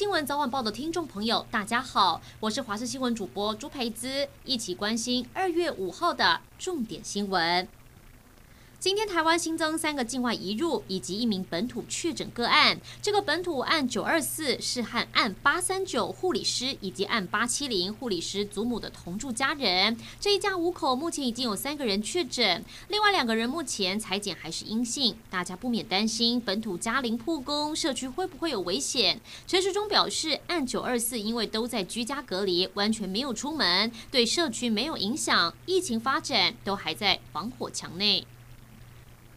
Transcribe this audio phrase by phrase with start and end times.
[0.00, 7.68] 新闻早晚报的听众朋友，大家好，我是华视新闻主播朱培姿，一起关心二月五号的重点新闻。
[8.80, 12.80] 今天台湾新增三个境外移入以及一名本土确诊个案。
[13.02, 19.94] 这个本土案九二四是和案八三九护理师以及案八七零护理师祖母的同住家人。
[20.18, 25.14] 这一家五口目前已经有三个人确诊，另外两个人目前采检还是阴性。
[25.28, 29.20] 大家不免担心本土加零破工，社区会不会有危险？
[29.46, 35.52] 陈时中表示，案九二四因为都在居家隔离，完全没有出门，对社区没有影响。
[35.66, 38.26] 疫情发展都还在防火墙内。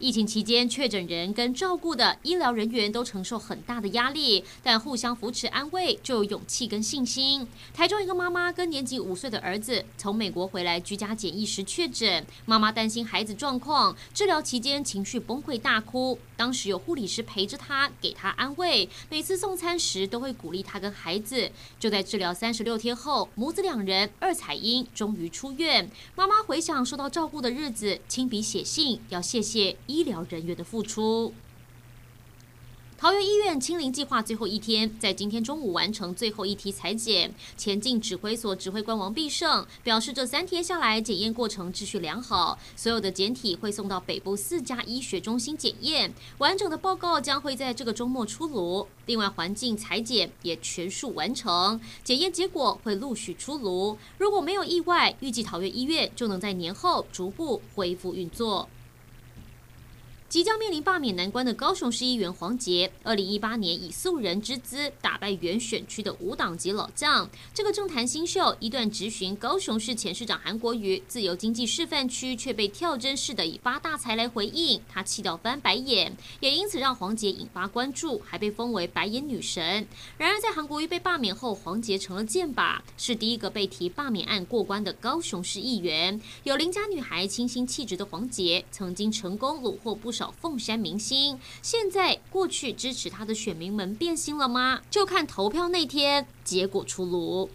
[0.00, 7.46] 疫情期间，确诊人跟照顾的医疗人员都承受很大的压力，但互相扶持安慰，就有勇气跟信心。
[7.72, 16.18] 台中一个妈妈跟年仅五岁的儿子从美国回来居家检疫时确诊，妈妈担心孩子状况，治疗期间情绪崩溃大哭。
[16.36, 21.48] 当时有护理师陪着她，给她安慰，每次送餐时都会鼓励她跟孩子。
[21.78, 25.88] 就在治疗三十六天后，母子两人二彩英，终于出院。
[26.16, 29.76] 妈妈回想受到照顾的日子，亲笔写信要谢谢。
[29.86, 31.32] 医疗人员的付出。
[32.96, 37.34] 桃园医院清零计划最后一天，在今天中午完成最后一题裁剪。
[37.54, 48.86] 前进指挥所指挥官王必胜表示，这三天下来检验过程秩序良好，所有的检体会送到北部四家医学中心检验，完整的报告将会在这个周末出炉。
[49.04, 53.98] 另外，环境裁剪也全数完成，检验结果会陆续出炉。
[54.16, 58.68] 如果没有意外，预计桃园医院就能在年后逐步恢复运作。
[60.34, 67.30] 即将面临罢免难关的高雄市议员黄杰，二零一八年以素人之姿打败原选区的无党籍老将。
[67.54, 79.86] 这个政坛新秀一段直询高雄市前市长韩国瑜自由经济示范区，却被跳针式的以发大财来回应，他气到翻白眼，也因此让黄杰引发关注，还被封为白眼女神。
[80.18, 86.20] 然而在韩国瑜被罢免后，黄杰成了箭靶，是第一个被提罢免案过关的高雄市议员。
[86.42, 90.23] 有邻家女孩清新气质的黄杰，曾经成功虏获不少。
[90.30, 94.80] 凤山明星，现在过去支持他的选民们变心了吗？
[94.90, 97.50] 就看投票那天结果出炉。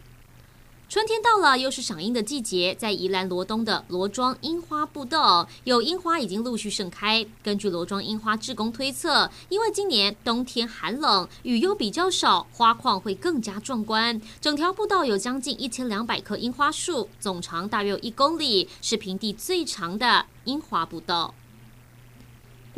[0.88, 7.24] 春天到了，又是赏樱的季节，在宜兰罗东的罗庄樱花步道，有樱花已经陆续盛开。
[7.44, 14.20] 根据罗庄樱花志工推测，因为今年冬天寒冷，雨又比较少，花况会更加壮观。
[14.42, 21.36] 整条步道有将近一千两百棵樱花树，总长大约有一公里，是平地最长的樱花步道。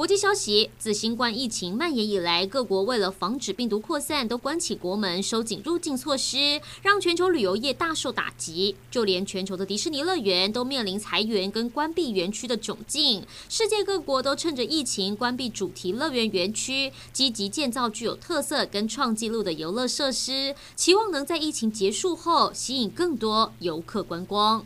[0.01, 8.75] 国际消息：自新冠疫情蔓延以来，各国为了防止病毒扩散，都关起国门，收紧入境措施，让全球旅游业大受打击。
[8.89, 13.23] 就连全球的迪士尼乐园都面临裁员跟关闭园区的窘境。
[13.47, 24.65] 世界各国都趁着疫情关闭主题乐园园区，积极建造具有特色跟创纪录的游乐设施，期望能在疫情结束后吸引更多游客观光。